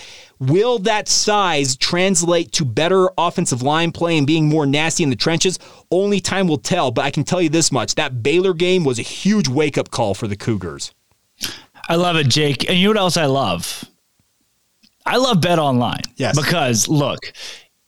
[0.46, 5.16] Will that size translate to better offensive line play and being more nasty in the
[5.16, 5.58] trenches?
[5.90, 8.98] Only time will tell, but I can tell you this much that Baylor game was
[8.98, 10.92] a huge wake up call for the Cougars.
[11.88, 12.68] I love it, Jake.
[12.68, 13.84] And you know what else I love?
[15.06, 16.00] I love Bet Online.
[16.16, 16.38] Yes.
[16.38, 17.20] Because look,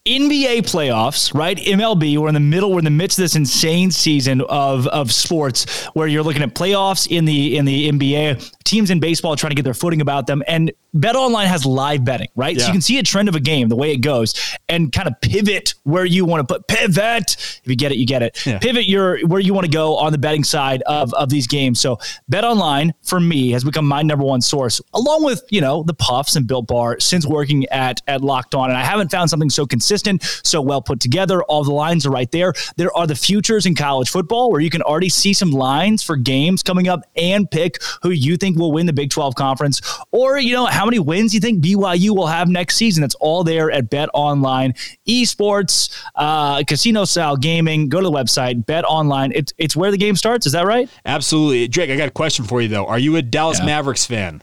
[0.07, 1.57] NBA playoffs, right?
[1.57, 5.13] MLB, we're in the middle, we're in the midst of this insane season of of
[5.13, 9.51] sports where you're looking at playoffs in the in the NBA, teams in baseball trying
[9.51, 10.43] to get their footing about them.
[10.47, 12.57] And Bet Online has live betting, right?
[12.57, 12.63] Yeah.
[12.63, 14.35] So you can see a trend of a game, the way it goes,
[14.69, 17.37] and kind of pivot where you want to put pivot.
[17.37, 18.45] If you get it, you get it.
[18.47, 18.59] Yeah.
[18.59, 21.81] Pivot your where you want to go on the betting side of, of these games.
[21.81, 25.83] So Bet Online for me has become my number one source, along with you know
[25.83, 28.71] the Puffs and Built Bar since working at at Locked On.
[28.71, 31.43] And I haven't found something so consistent, so well put together.
[31.45, 32.55] All the lines are right there.
[32.77, 36.17] There are the futures in college football where you can already see some lines for
[36.17, 40.39] games coming up and pick who you think will win the Big 12 conference, or
[40.39, 43.03] you know how how many wins you think BYU will have next season.
[43.03, 44.73] It's all there at Bet Online.
[45.09, 47.89] Esports, uh, casino style gaming.
[47.89, 49.33] Go to the website, Bet Online.
[49.35, 50.47] It's, it's where the game starts.
[50.47, 50.89] Is that right?
[51.05, 51.67] Absolutely.
[51.67, 52.87] Drake, I got a question for you, though.
[52.87, 53.67] Are you a Dallas yeah.
[53.67, 54.43] Mavericks fan?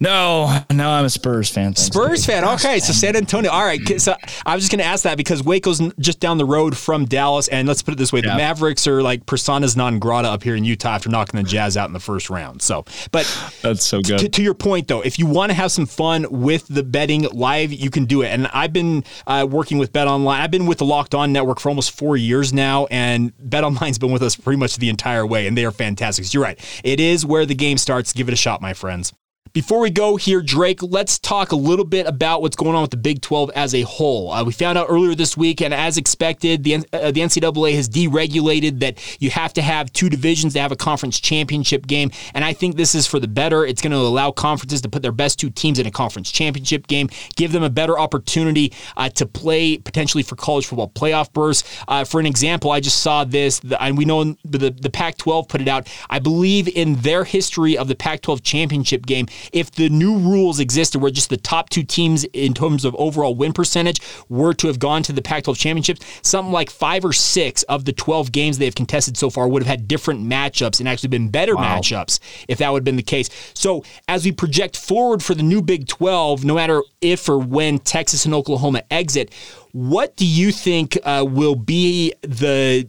[0.00, 1.74] No, no, I'm a Spurs fan.
[1.74, 2.44] Thanks, Spurs fan.
[2.44, 3.50] Okay, so San Antonio.
[3.50, 4.00] All right.
[4.00, 4.14] So
[4.46, 7.48] I was just going to ask that because Waco's just down the road from Dallas,
[7.48, 10.54] and let's put it this way: the Mavericks are like personas non grata up here
[10.54, 12.62] in Utah after knocking the Jazz out in the first round.
[12.62, 13.26] So, but
[13.62, 14.20] that's so good.
[14.20, 17.22] T- to your point, though, if you want to have some fun with the betting
[17.32, 18.28] live, you can do it.
[18.28, 20.40] And I've been uh, working with Bet Online.
[20.40, 23.98] I've been with the Locked On Network for almost four years now, and Bet Online's
[23.98, 26.24] been with us pretty much the entire way, and they are fantastic.
[26.24, 26.80] So you're right.
[26.84, 28.12] It is where the game starts.
[28.12, 29.12] Give it a shot, my friends.
[29.52, 32.90] Before we go here, Drake, let's talk a little bit about what's going on with
[32.90, 34.32] the Big 12 as a whole.
[34.32, 37.88] Uh, we found out earlier this week, and as expected, the, uh, the NCAA has
[37.88, 42.10] deregulated that you have to have two divisions to have a conference championship game.
[42.34, 43.64] And I think this is for the better.
[43.64, 46.86] It's going to allow conferences to put their best two teams in a conference championship
[46.86, 51.62] game, give them a better opportunity uh, to play potentially for college football playoff berths.
[51.86, 55.48] Uh, for an example, I just saw this, and we know the, the Pac 12
[55.48, 55.88] put it out.
[56.10, 60.60] I believe in their history of the Pac 12 championship game, if the new rules
[60.60, 64.66] existed where just the top two teams in terms of overall win percentage were to
[64.66, 68.32] have gone to the Pac 12 championships, something like five or six of the 12
[68.32, 71.56] games they have contested so far would have had different matchups and actually been better
[71.56, 71.78] wow.
[71.78, 73.30] matchups if that would have been the case.
[73.54, 77.78] So as we project forward for the new Big 12, no matter if or when
[77.78, 79.32] Texas and Oklahoma exit,
[79.72, 82.88] what do you think uh, will be the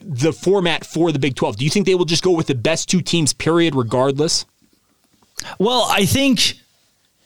[0.00, 1.56] the format for the Big 12?
[1.56, 4.44] Do you think they will just go with the best two teams, period, regardless?
[5.58, 6.54] Well, I think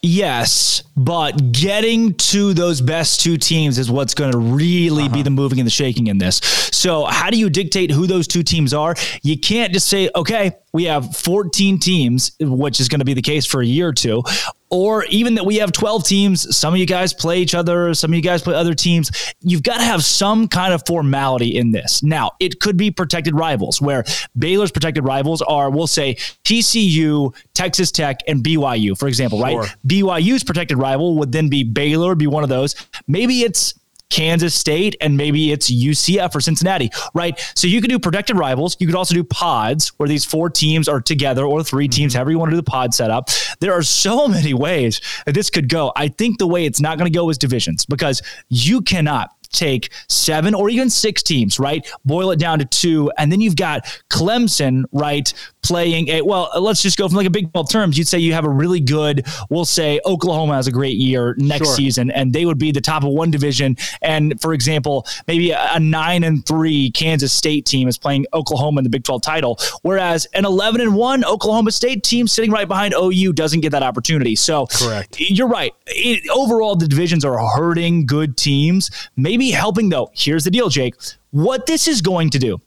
[0.02, 5.14] yes, but getting to those best two teams is what's going to really uh-huh.
[5.14, 6.40] be the moving and the shaking in this.
[6.72, 8.94] So, how do you dictate who those two teams are?
[9.22, 13.22] You can't just say, okay, we have 14 teams, which is going to be the
[13.22, 14.22] case for a year or two,
[14.70, 16.56] or even that we have 12 teams.
[16.56, 19.11] Some of you guys play each other, some of you guys play other teams.
[19.40, 22.02] You've got to have some kind of formality in this.
[22.02, 24.04] Now, it could be protected rivals, where
[24.38, 29.62] Baylor's protected rivals are, we'll say, TCU, Texas Tech, and BYU, for example, sure.
[29.62, 29.76] right?
[29.87, 32.76] BYU's protected rival would then be Baylor, be one of those.
[33.09, 33.74] Maybe it's
[34.10, 37.38] Kansas State, and maybe it's UCF or Cincinnati, right?
[37.54, 38.76] So you could do protected rivals.
[38.80, 42.18] You could also do pods where these four teams are together or three teams, mm-hmm.
[42.18, 43.30] however you want to do the pod setup.
[43.60, 45.92] There are so many ways that this could go.
[45.96, 49.90] I think the way it's not going to go is divisions because you cannot take
[50.08, 51.88] seven or even six teams, right?
[52.04, 53.10] Boil it down to two.
[53.18, 55.32] And then you've got Clemson, right?
[55.62, 57.98] Playing a, well, let's just go from like a big ball terms.
[57.98, 61.66] You'd say you have a really good, we'll say Oklahoma has a great year next
[61.66, 61.76] sure.
[61.76, 63.76] season, and they would be the top of one division.
[64.02, 68.84] And for example, maybe a nine and three Kansas State team is playing Oklahoma in
[68.84, 72.94] the Big 12 title, whereas an 11 and one Oklahoma State team sitting right behind
[72.94, 74.36] OU doesn't get that opportunity.
[74.36, 75.20] So, correct.
[75.20, 75.74] You're right.
[75.88, 78.90] It, overall, the divisions are hurting good teams.
[79.16, 80.10] Maybe helping though.
[80.14, 80.94] Here's the deal, Jake.
[81.30, 82.60] What this is going to do.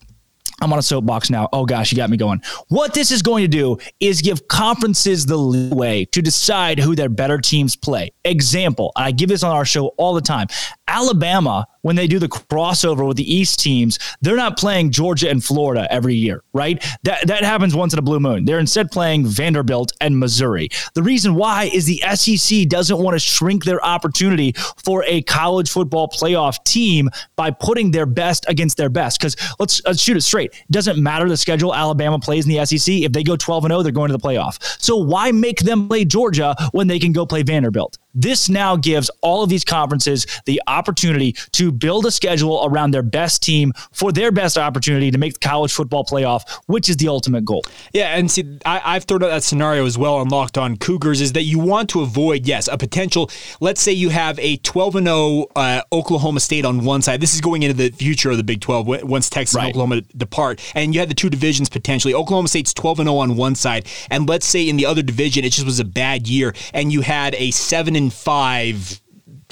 [0.63, 1.49] I'm on a soapbox now.
[1.51, 2.41] Oh gosh, you got me going.
[2.69, 7.09] What this is going to do is give conferences the leeway to decide who their
[7.09, 8.13] better teams play.
[8.23, 10.47] Example, I give this on our show all the time.
[10.87, 15.43] Alabama when they do the crossover with the East teams, they're not playing Georgia and
[15.43, 16.83] Florida every year, right?
[17.03, 18.45] That that happens once in a blue moon.
[18.45, 20.69] They're instead playing Vanderbilt and Missouri.
[20.95, 25.69] The reason why is the SEC doesn't want to shrink their opportunity for a college
[25.69, 29.19] football playoff team by putting their best against their best.
[29.19, 30.53] Because let's, let's shoot it straight.
[30.53, 32.93] It doesn't matter the schedule Alabama plays in the SEC.
[32.95, 34.81] If they go 12 and 0, they're going to the playoff.
[34.81, 37.97] So why make them play Georgia when they can go play Vanderbilt?
[38.13, 43.03] This now gives all of these conferences the opportunity to build a schedule around their
[43.03, 47.07] best team for their best opportunity to make the college football playoff, which is the
[47.07, 47.63] ultimate goal.
[47.91, 51.21] Yeah, and see, I, have thrown out that scenario as well on Locked On Cougars
[51.21, 53.29] is that you want to avoid, yes, a potential.
[53.59, 57.19] Let's say you have a 12 and 0 uh, Oklahoma State on one side.
[57.19, 59.65] This is going into the future of the Big 12 once Texas right.
[59.65, 62.13] and Oklahoma depart, and you had the two divisions potentially.
[62.13, 65.43] Oklahoma State's 12 and 0 on one side, and let's say in the other division
[65.43, 69.01] it just was a bad year, and you had a seven and five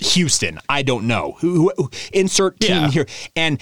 [0.01, 0.59] Houston.
[0.67, 2.89] I don't know who, who insert team yeah.
[2.89, 3.05] here.
[3.35, 3.61] And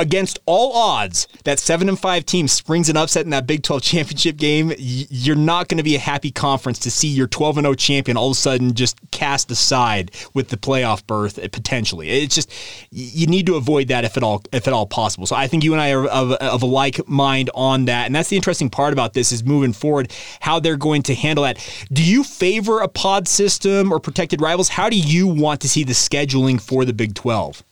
[0.00, 3.82] against all odds, that seven and five team springs an upset in that Big 12
[3.82, 4.72] championship game.
[4.78, 8.16] You're not going to be a happy conference to see your 12 and 0 champion
[8.16, 12.08] all of a sudden just cast aside with the playoff berth uh, potentially.
[12.08, 12.50] It's just
[12.90, 15.26] you need to avoid that if at all if at all possible.
[15.26, 18.14] So I think you and I are of, of a like mind on that, and
[18.14, 21.58] that's the interesting part about this is moving forward how they're going to handle that.
[21.92, 24.70] Do you favor a pod system or protected rivals?
[24.70, 27.62] How do you want to see the scheduling for the Big 12?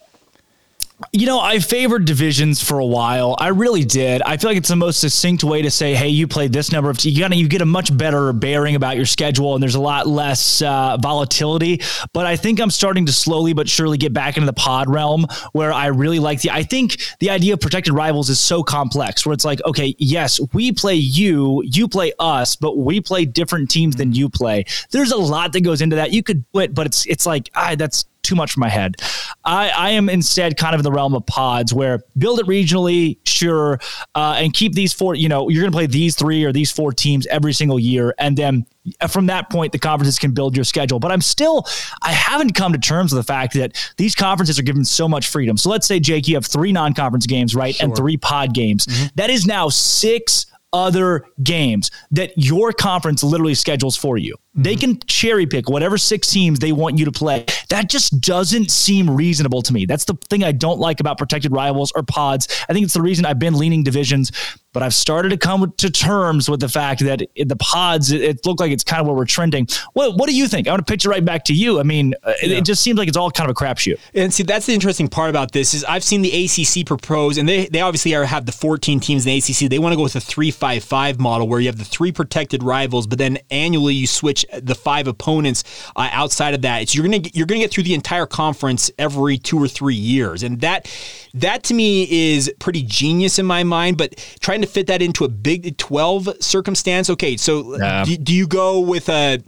[1.13, 3.37] You know, I favored divisions for a while.
[3.39, 4.21] I really did.
[4.23, 6.91] I feel like it's the most succinct way to say, "Hey, you played this number
[6.91, 10.09] of." You you get a much better bearing about your schedule, and there's a lot
[10.09, 11.83] less uh, volatility.
[12.13, 15.27] But I think I'm starting to slowly but surely get back into the pod realm,
[15.53, 16.51] where I really like the.
[16.51, 20.41] I think the idea of protected rivals is so complex, where it's like, okay, yes,
[20.53, 24.65] we play you, you play us, but we play different teams than you play.
[24.91, 26.11] There's a lot that goes into that.
[26.11, 28.97] You could do it, but it's it's like, ah, that's too much for my head.
[29.45, 33.19] I, I am instead kind of in the realm of pods where build it regionally,
[33.25, 33.81] sure,
[34.15, 36.71] uh, and keep these four, you know, you're going to play these three or these
[36.71, 38.15] four teams every single year.
[38.19, 38.67] And then
[39.09, 40.99] from that point, the conferences can build your schedule.
[40.99, 41.65] But I'm still,
[42.03, 45.29] I haven't come to terms with the fact that these conferences are given so much
[45.29, 45.57] freedom.
[45.57, 47.75] So let's say, Jake, you have three non conference games, right?
[47.75, 47.87] Sure.
[47.87, 48.87] And three pod games.
[48.87, 49.07] Mm-hmm.
[49.17, 54.37] That is now six other games that your conference literally schedules for you.
[54.59, 57.47] They can cherry pick whatever six teams they want you to play.
[57.69, 59.87] That just doesn't seem reasonable to me.
[59.87, 62.49] That's the thing I don't like about protected rivals or pods.
[62.69, 64.33] I think it's the reason I've been leaning divisions
[64.73, 68.47] but I've started to come to terms with the fact that the pods, it, it
[68.47, 69.67] looked like it's kind of where we're trending.
[69.95, 70.69] What, what do you think?
[70.69, 71.81] I want to pitch it right back to you.
[71.81, 72.33] I mean, yeah.
[72.43, 73.99] it, it, just seems like it's all kind of a crapshoot.
[74.15, 77.49] And see, that's the interesting part about this is I've seen the ACC propose, and
[77.49, 79.71] they, they obviously are, have the 14 teams in the ACC.
[79.71, 83.07] They want to go with a 3-5-5 model where you have the three protected rivals,
[83.07, 85.65] but then annually you switch the five opponents
[85.97, 86.89] uh, outside of that.
[86.89, 90.43] So you're gonna you're gonna get through the entire conference every two or three years,
[90.43, 90.91] and that
[91.35, 93.99] that to me is pretty genius in my mind.
[93.99, 98.05] But trying to fit that into a Big 12 circumstance, okay, so yeah.
[98.05, 99.43] do, do, you go with a,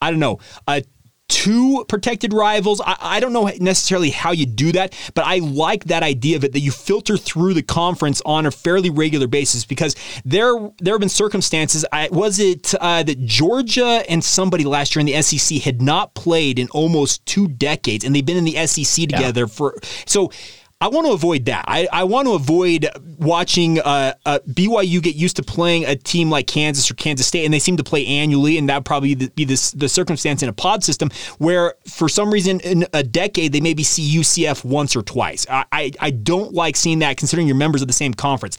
[0.00, 0.82] I don't know, a
[1.28, 2.80] two protected rivals.
[2.80, 6.44] I, I, don't know necessarily how you do that, but I like that idea of
[6.44, 10.94] it that you filter through the conference on a fairly regular basis because there there
[10.94, 11.84] have been circumstances.
[11.92, 16.14] I, was it uh, that Georgia and somebody last year in the SEC had not
[16.14, 19.46] played in almost two decades, and they've been in the SEC together yeah.
[19.46, 19.74] for
[20.06, 20.30] so.
[20.78, 21.64] I want to avoid that.
[21.66, 22.86] I, I want to avoid
[23.18, 27.46] watching uh, uh, BYU get used to playing a team like Kansas or Kansas State,
[27.46, 30.52] and they seem to play annually, and that probably be the, the circumstance in a
[30.52, 35.00] pod system where, for some reason, in a decade, they maybe see UCF once or
[35.00, 35.46] twice.
[35.48, 38.58] I, I, I don't like seeing that considering you're members of the same conference.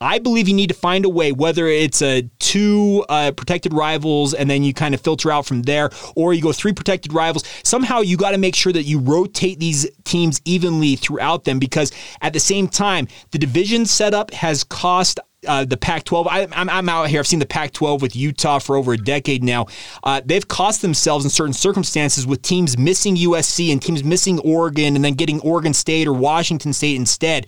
[0.00, 4.32] I believe you need to find a way, whether it's a two uh, protected rivals
[4.32, 7.44] and then you kind of filter out from there, or you go three protected rivals.
[7.64, 11.90] Somehow you got to make sure that you rotate these teams evenly throughout them because
[12.20, 16.28] at the same time, the division setup has cost uh, the Pac 12.
[16.30, 17.18] I'm, I'm out here.
[17.20, 19.66] I've seen the Pac 12 with Utah for over a decade now.
[20.04, 24.94] Uh, they've cost themselves in certain circumstances with teams missing USC and teams missing Oregon
[24.96, 27.46] and then getting Oregon State or Washington State instead.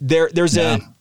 [0.00, 0.76] There, there's yeah.
[0.76, 0.95] a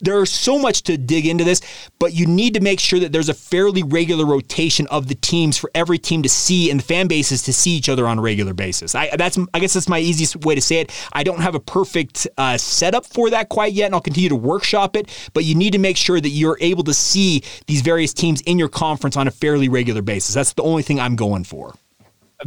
[0.00, 1.60] there's so much to dig into this,
[1.98, 5.56] but you need to make sure that there's a fairly regular rotation of the teams
[5.56, 8.22] for every team to see and the fan bases to see each other on a
[8.22, 8.94] regular basis.
[8.94, 11.08] I that's I guess that's my easiest way to say it.
[11.12, 14.36] I don't have a perfect uh, setup for that quite yet, and I'll continue to
[14.36, 15.30] workshop it.
[15.34, 18.58] But you need to make sure that you're able to see these various teams in
[18.58, 20.34] your conference on a fairly regular basis.
[20.34, 21.74] That's the only thing I'm going for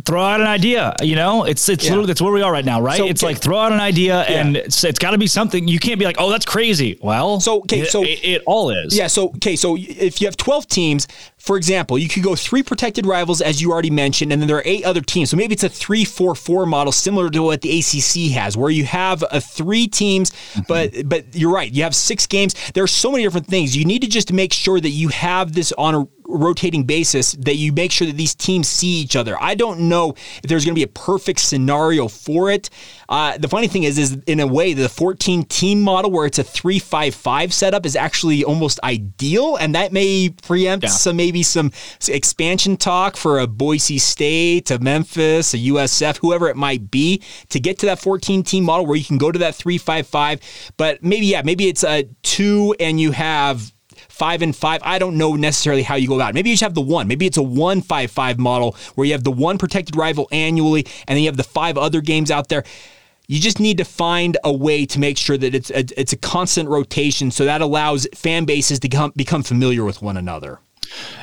[0.05, 0.95] throw out an idea.
[1.01, 1.91] You know, it's it's yeah.
[1.91, 2.97] literally that's where we are right now, right?
[2.97, 3.33] So, it's okay.
[3.33, 4.41] like throw out an idea, yeah.
[4.41, 5.67] and it's, it's got to be something.
[5.67, 6.97] You can't be like, oh, that's crazy.
[7.01, 8.95] Well, so okay, so it, it, all is.
[8.95, 9.07] Yeah.
[9.07, 13.05] So okay, so if you have twelve teams, for example, you could go three protected
[13.05, 15.29] rivals, as you already mentioned, and then there are eight other teams.
[15.29, 19.23] So maybe it's a three-four-four model, similar to what the ACC has, where you have
[19.31, 20.61] a three teams, mm-hmm.
[20.67, 22.55] but but you're right, you have six games.
[22.73, 23.75] There are so many different things.
[23.75, 27.55] You need to just make sure that you have this on a rotating basis that
[27.55, 29.35] you make sure that these teams see each other.
[29.41, 32.69] I don't know if there's going to be a perfect scenario for it.
[33.09, 36.39] Uh, the funny thing is, is in a way, the 14 team model where it's
[36.39, 40.89] a 3-5-5 setup is actually almost ideal, and that may preempt yeah.
[40.89, 41.71] some maybe some
[42.07, 47.59] expansion talk for a Boise State, a Memphis, a USF, whoever it might be, to
[47.59, 50.71] get to that 14 team model where you can go to that 3-5-5.
[50.77, 53.73] But maybe yeah, maybe it's a two and you have
[54.09, 54.81] five and five.
[54.83, 56.33] I don't know necessarily how you go about it.
[56.35, 57.07] Maybe you just have the one.
[57.07, 60.85] Maybe it's a one five five model where you have the one protected rival annually,
[61.07, 62.63] and then you have the five other games out there.
[63.27, 66.17] You just need to find a way to make sure that it's a, it's a
[66.17, 70.59] constant rotation, so that allows fan bases to become, become familiar with one another.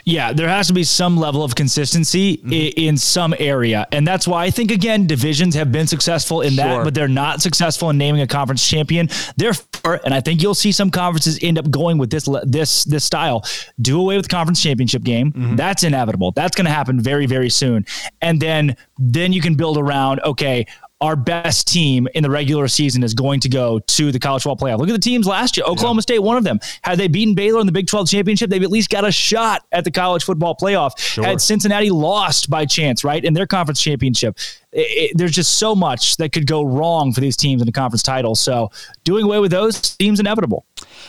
[0.05, 2.53] Yeah, there has to be some level of consistency mm-hmm.
[2.53, 3.87] in, some area.
[3.93, 6.65] And that's why I think, again, divisions have been successful in sure.
[6.65, 9.09] that, but they're not successful in naming a conference champion.
[9.37, 13.05] Therefore, and I think you'll see some conferences end up going with this this this
[13.05, 13.45] style.
[13.81, 15.33] Do away with conference championship game.
[15.33, 15.57] Mm-hmm.
[15.57, 16.33] That's inevitable.
[16.33, 17.87] That's going to happen very, very soon.
[18.21, 20.67] And then then you can build around, okay,
[21.01, 24.69] our best team in the regular season is going to go to the college football
[24.69, 24.79] playoff.
[24.79, 25.65] Look at the teams last year.
[25.65, 26.03] Oklahoma yeah.
[26.03, 26.61] State, one of them.
[26.83, 29.65] Had they beaten Baylor in the Big 12 championship, they've at least got a shot
[29.73, 30.99] at the college football playoff.
[30.99, 31.25] Sure.
[31.25, 34.39] Had Cincinnati lost by chance, right, in their conference championship,
[34.73, 37.73] it, it, there's just so much that could go wrong for these teams in the
[37.73, 38.35] conference title.
[38.35, 38.71] So
[39.05, 40.67] doing away with those seems inevitable.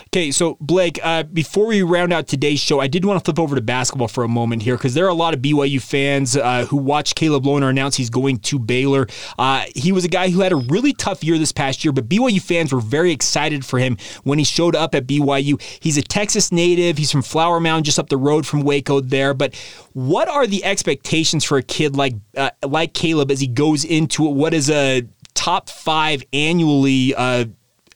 [0.08, 3.40] Okay, so Blake, uh, before we round out today's show, I did want to flip
[3.40, 6.36] over to basketball for a moment here because there are a lot of BYU fans
[6.36, 9.08] uh, who watched Caleb Lohner announce he's going to Baylor.
[9.38, 12.10] Uh, he was a guy who had a really tough year this past year, but
[12.10, 15.62] BYU fans were very excited for him when he showed up at BYU.
[15.82, 16.98] He's a Texas native.
[16.98, 19.34] He's from Flower Mound, just up the road from Waco there.
[19.34, 19.56] But
[19.94, 24.24] what are the expectations for a kid like uh, like Caleb as he goes into
[24.24, 27.46] what is a top five annually uh,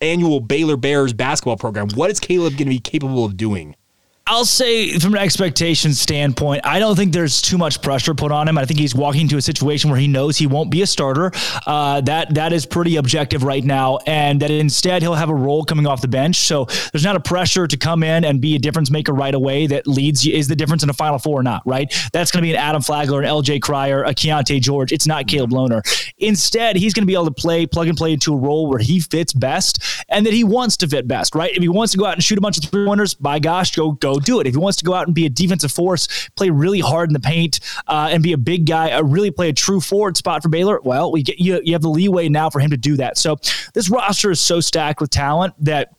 [0.06, 1.90] annual Baylor Bears basketball program.
[1.96, 3.76] What is Caleb going to be capable of doing?
[4.28, 8.48] I'll say from an expectation standpoint, I don't think there's too much pressure put on
[8.48, 8.58] him.
[8.58, 11.32] I think he's walking into a situation where he knows he won't be a starter.
[11.68, 15.64] Uh, that that is pretty objective right now, and that instead he'll have a role
[15.64, 16.38] coming off the bench.
[16.38, 19.68] So there's not a pressure to come in and be a difference maker right away.
[19.68, 21.94] That leads is the difference in a Final Four or not, right?
[22.12, 23.60] That's going to be an Adam Flagler, an L.J.
[23.60, 24.92] Cryer, a Keyonte George.
[24.92, 25.84] It's not Caleb Lohner.
[26.18, 28.80] Instead, he's going to be able to play plug and play into a role where
[28.80, 31.52] he fits best and that he wants to fit best, right?
[31.52, 33.76] If he wants to go out and shoot a bunch of three pointers, by gosh,
[33.76, 34.48] go go do it.
[34.48, 37.14] If he wants to go out and be a defensive force, play really hard in
[37.14, 40.44] the paint, uh, and be a big guy, uh, really play a true forward spot
[40.44, 42.96] for Baylor, well, we get you, you have the leeway now for him to do
[42.98, 43.18] that.
[43.18, 43.38] So
[43.74, 45.94] this roster is so stacked with talent that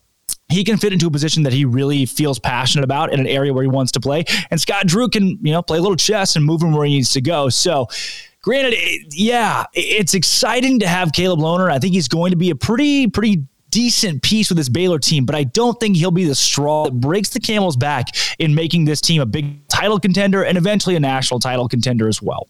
[0.49, 3.53] he can fit into a position that he really feels passionate about in an area
[3.53, 4.23] where he wants to play.
[4.49, 6.95] And Scott Drew can, you know, play a little chess and move him where he
[6.95, 7.49] needs to go.
[7.49, 7.87] So,
[8.41, 8.75] granted,
[9.13, 11.69] yeah, it's exciting to have Caleb Lohner.
[11.69, 15.25] I think he's going to be a pretty, pretty decent piece with this Baylor team,
[15.25, 18.07] but I don't think he'll be the straw that breaks the camel's back
[18.39, 22.21] in making this team a big title contender and eventually a national title contender as
[22.21, 22.47] well.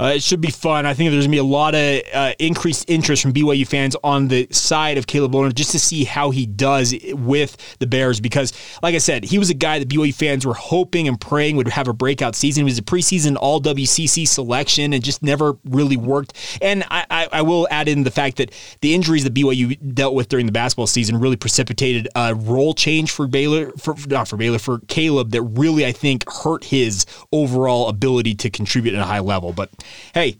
[0.00, 0.86] Uh, it should be fun.
[0.86, 3.96] I think there's going to be a lot of uh, increased interest from BYU fans
[4.04, 8.20] on the side of Caleb Lohner just to see how he does with the Bears.
[8.20, 11.56] Because, like I said, he was a guy that BYU fans were hoping and praying
[11.56, 12.62] would have a breakout season.
[12.62, 16.34] He was a preseason All WCC selection and just never really worked.
[16.62, 20.14] And I, I, I will add in the fact that the injuries that BYU dealt
[20.14, 24.36] with during the basketball season really precipitated a role change for Baylor, for not for
[24.36, 29.04] Baylor, for Caleb that really I think hurt his overall ability to contribute at a
[29.04, 29.52] high level.
[29.52, 29.70] But
[30.14, 30.38] hey,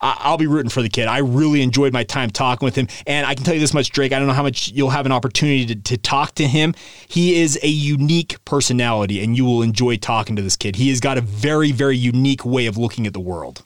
[0.00, 1.08] I'll be rooting for the kid.
[1.08, 2.86] I really enjoyed my time talking with him.
[3.06, 5.06] And I can tell you this much, Drake, I don't know how much you'll have
[5.06, 6.74] an opportunity to, to, talk to him.
[7.08, 10.76] He is a unique personality, and you will enjoy talking to this kid.
[10.76, 13.62] He has got a very, very unique way of looking at the world.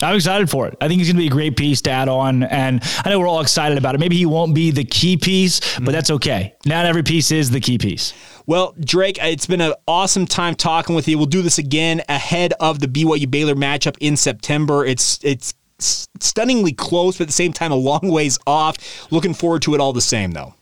[0.00, 0.76] I'm excited for it.
[0.80, 2.44] I think he's going to be a great piece to add on.
[2.44, 3.98] And I know we're all excited about it.
[3.98, 5.84] Maybe he won't be the key piece, but mm-hmm.
[5.90, 6.54] that's okay.
[6.64, 8.14] Not every piece is the key piece.
[8.46, 11.18] Well, Drake, it's been an awesome time talking with you.
[11.18, 14.86] We'll do this again ahead of the BYU Baylor matchup in September.
[14.86, 19.10] It's it's stunningly close, but at the same time, a long ways off.
[19.10, 20.54] Looking forward to it all the same, though.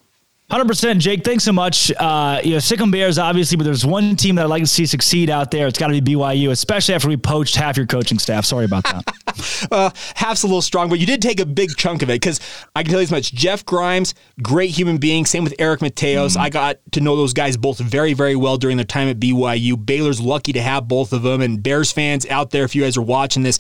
[0.49, 1.25] Hundred percent, Jake.
[1.25, 1.91] Thanks so much.
[1.91, 4.87] Uh, you know, Sick'em Bears, obviously, but there's one team that I'd like to see
[4.87, 5.67] succeed out there.
[5.67, 8.45] It's got to be BYU, especially after we poached half your coaching staff.
[8.45, 9.69] Sorry about that.
[9.73, 12.39] uh, half's a little strong, but you did take a big chunk of it because
[12.77, 13.33] I can tell you as much.
[13.33, 15.27] Jeff Grimes, great human being.
[15.27, 16.35] Same with Eric Mateos.
[16.35, 16.43] Mm-hmm.
[16.43, 19.85] I got to know those guys both very, very well during their time at BYU.
[19.85, 21.41] Baylor's lucky to have both of them.
[21.41, 23.59] And Bears fans out there, if you guys are watching this,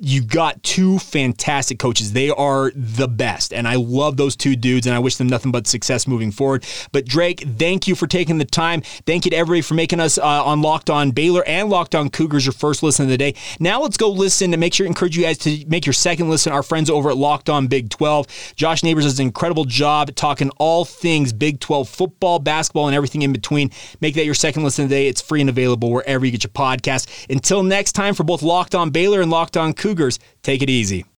[0.00, 2.14] you've got two fantastic coaches.
[2.14, 3.52] They are the best.
[3.52, 6.64] And I love those two dudes, and I wish them nothing but success moving forward.
[6.92, 8.82] But Drake, thank you for taking the time.
[9.06, 12.08] Thank you to everybody for making us uh, on Locked On Baylor and Locked On
[12.08, 13.34] Cougars your first listen of the day.
[13.60, 16.52] Now let's go listen and make sure encourage you guys to make your second listen.
[16.52, 18.54] Our friends over at Locked On Big 12.
[18.56, 23.22] Josh Neighbors does an incredible job talking all things Big 12 football, basketball, and everything
[23.22, 23.70] in between.
[24.00, 25.08] Make that your second listen of the day.
[25.08, 27.08] It's free and available wherever you get your podcast.
[27.30, 31.06] Until next time, for both Locked On Baylor and Locked On Cougars, take it easy.